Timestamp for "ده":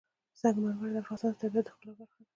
2.23-2.29